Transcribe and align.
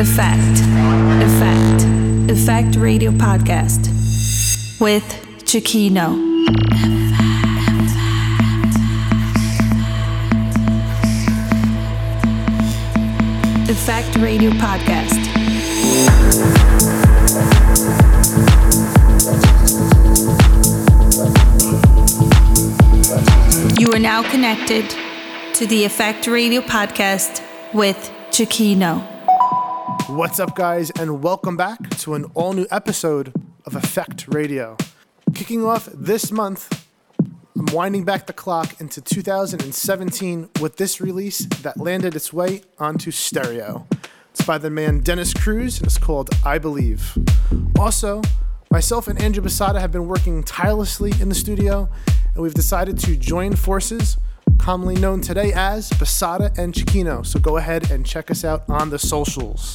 Effect. 0.00 0.60
Effect. 1.24 2.30
Effekt 2.30 2.76
Radio 2.76 3.10
Podcast 3.10 3.88
with 4.80 5.02
Cicchino. 5.44 6.14
Effekt 13.68 14.22
Radio 14.22 14.50
Podcast. 14.52 15.18
You 23.80 23.92
are 23.92 23.98
now 23.98 24.22
connected 24.30 24.88
to 25.54 25.66
the 25.66 25.84
Effekt 25.84 26.28
Radio 26.28 26.60
Podcast 26.60 27.42
with 27.74 28.12
Cicchino. 28.30 29.17
What's 30.08 30.40
up, 30.40 30.56
guys, 30.56 30.90
and 30.98 31.22
welcome 31.22 31.58
back 31.58 31.90
to 31.98 32.14
an 32.14 32.24
all 32.32 32.54
new 32.54 32.66
episode 32.70 33.28
of 33.66 33.74
Effekt 33.74 34.32
Radio. 34.32 34.78
Kicking 35.34 35.62
off 35.62 35.86
this 35.92 36.32
month, 36.32 36.86
I'm 37.18 37.66
winding 37.74 38.04
back 38.04 38.26
the 38.26 38.32
clock 38.32 38.80
into 38.80 39.02
2017 39.02 40.48
with 40.62 40.78
this 40.78 41.02
release 41.02 41.44
that 41.60 41.76
landed 41.76 42.16
its 42.16 42.32
way 42.32 42.62
onto 42.78 43.10
stereo. 43.10 43.86
It's 44.30 44.40
by 44.46 44.56
the 44.56 44.70
man 44.70 45.00
Dennis 45.00 45.34
Cruz, 45.34 45.76
and 45.76 45.86
it's 45.86 45.98
called 45.98 46.30
I 46.42 46.56
Believe. 46.56 47.18
Also, 47.78 48.22
myself 48.70 49.08
and 49.08 49.20
Andrew 49.20 49.44
Basada 49.44 49.78
have 49.78 49.92
been 49.92 50.08
working 50.08 50.42
tirelessly 50.42 51.12
in 51.20 51.28
the 51.28 51.34
studio, 51.34 51.86
and 52.32 52.42
we've 52.42 52.54
decided 52.54 52.98
to 53.00 53.14
join 53.14 53.54
forces, 53.56 54.16
commonly 54.56 54.96
known 54.96 55.20
today 55.20 55.52
as 55.52 55.90
Basada 55.90 56.56
and 56.56 56.72
Cicchino. 56.72 57.26
So 57.26 57.38
go 57.38 57.58
ahead 57.58 57.90
and 57.90 58.06
check 58.06 58.30
us 58.30 58.42
out 58.42 58.64
on 58.70 58.88
the 58.88 58.98
socials. 58.98 59.74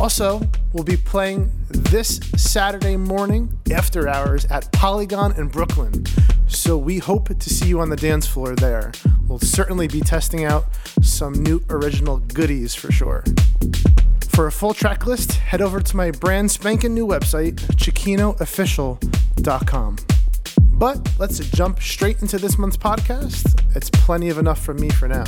Also, 0.00 0.40
we'll 0.72 0.82
be 0.82 0.96
playing 0.96 1.52
this 1.68 2.20
Saturday 2.34 2.96
morning 2.96 3.60
after 3.70 4.08
hours 4.08 4.46
at 4.46 4.72
Polygon 4.72 5.36
in 5.36 5.48
Brooklyn. 5.48 6.06
So 6.48 6.78
we 6.78 7.00
hope 7.00 7.38
to 7.38 7.50
see 7.50 7.68
you 7.68 7.80
on 7.80 7.90
the 7.90 7.96
dance 7.96 8.26
floor 8.26 8.56
there. 8.56 8.92
We'll 9.28 9.40
certainly 9.40 9.88
be 9.88 10.00
testing 10.00 10.46
out 10.46 10.64
some 11.02 11.34
new 11.34 11.62
original 11.68 12.16
goodies 12.16 12.74
for 12.74 12.90
sure. 12.90 13.24
For 14.30 14.46
a 14.46 14.52
full 14.52 14.72
track 14.72 15.04
list, 15.04 15.32
head 15.32 15.60
over 15.60 15.80
to 15.80 15.96
my 15.96 16.12
brand 16.12 16.50
spanking 16.50 16.94
new 16.94 17.06
website, 17.06 17.56
cicchinoofficial.com. 17.56 19.96
But 20.72 21.10
let's 21.18 21.38
jump 21.50 21.82
straight 21.82 22.22
into 22.22 22.38
this 22.38 22.56
month's 22.56 22.78
podcast. 22.78 23.76
It's 23.76 23.90
plenty 23.90 24.30
of 24.30 24.38
enough 24.38 24.64
from 24.64 24.80
me 24.80 24.88
for 24.88 25.08
now. 25.08 25.24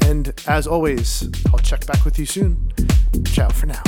And 0.00 0.32
as 0.46 0.66
always, 0.66 1.28
I'll 1.52 1.58
check 1.58 1.86
back 1.86 2.06
with 2.06 2.18
you 2.18 2.24
soon. 2.24 2.72
Ciao 3.26 3.50
for 3.50 3.66
now. 3.66 3.82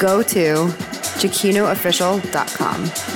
Go 0.00 0.22
to 0.22 0.68
CicchinoOfficial.com. 1.18 3.11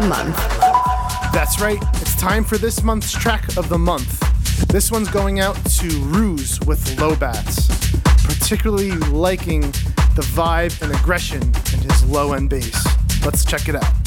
the 0.00 0.08
month. 0.08 0.36
That's 1.32 1.58
right, 1.58 1.82
it's 1.94 2.14
time 2.16 2.44
for 2.44 2.58
this 2.58 2.82
month's 2.82 3.10
track 3.12 3.56
of 3.56 3.70
the 3.70 3.78
month. 3.78 4.20
This 4.68 4.92
one's 4.92 5.08
going 5.08 5.40
out 5.40 5.54
to 5.56 5.88
Ruze 5.88 6.60
with 6.66 7.00
Low 7.00 7.16
Batz, 7.16 7.68
particularly 8.26 8.90
liking 8.90 9.62
the 9.62 10.26
vibe 10.34 10.82
and 10.82 10.92
aggression 10.92 11.40
in 11.40 11.80
his 11.80 12.04
low 12.04 12.34
end 12.34 12.50
bass. 12.50 12.86
Let's 13.24 13.42
check 13.42 13.70
it 13.70 13.76
out. 13.76 14.05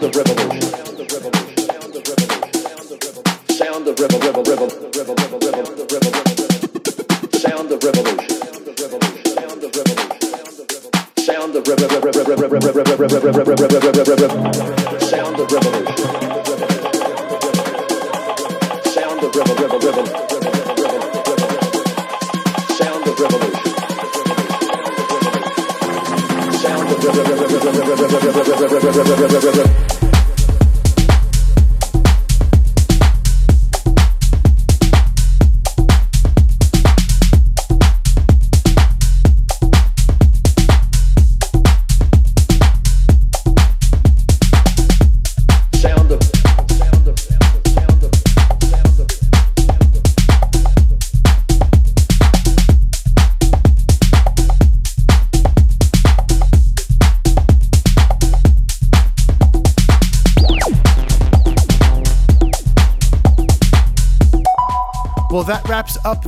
Well, 0.00 0.35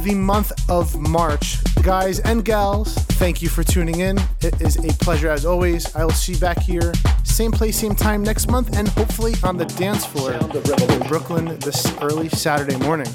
the 0.09 0.15
month 0.15 0.53
of 0.71 0.99
March. 0.99 1.59
Guys 1.83 2.19
and 2.21 2.43
gals, 2.43 2.95
thank 3.21 3.43
you 3.43 3.49
for 3.51 3.63
tuning 3.63 4.01
in. 4.01 4.19
It 4.41 4.59
is 4.63 4.77
a 4.77 4.89
pleasure 5.05 5.29
as 5.29 5.45
always. 5.45 5.95
I 5.95 6.03
will 6.03 6.13
see 6.13 6.33
you 6.33 6.39
back 6.39 6.59
here, 6.61 6.95
same 7.25 7.53
place, 7.53 7.79
same 7.79 7.95
time 7.95 8.23
next 8.23 8.51
month, 8.51 8.75
and 8.75 8.89
hopefully 8.89 9.35
on 9.43 9.59
the 9.59 9.67
dance 9.67 10.07
floor 10.07 10.33
in 10.33 11.09
Brooklyn 11.09 11.59
this 11.59 11.93
early 12.01 12.31
Saturday 12.31 12.77
morning. 12.77 13.09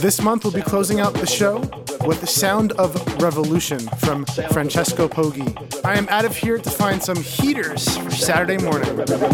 This 0.00 0.20
month, 0.20 0.42
we'll 0.42 0.52
be 0.52 0.62
closing 0.62 0.98
out 0.98 1.14
the 1.14 1.26
show 1.26 1.58
with 2.04 2.20
the 2.20 2.26
sound 2.26 2.72
of 2.72 2.96
revolution 3.22 3.78
from 3.98 4.24
Francesco 4.50 5.06
Poggi. 5.06 5.84
I 5.84 5.96
am 5.96 6.08
out 6.08 6.24
of 6.24 6.34
here 6.34 6.58
to 6.58 6.70
find 6.70 7.00
some 7.00 7.16
heaters 7.16 7.96
for 7.96 8.10
Saturday 8.10 8.58
morning. 8.58 8.88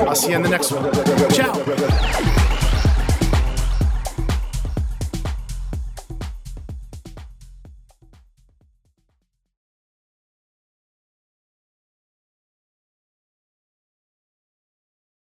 I'll 0.07 0.15
see 0.15 0.31
you 0.31 0.37
in 0.37 0.43
the 0.43 0.51
next 0.51 0.71
one. 0.71 0.93
Ciao. 1.31 2.36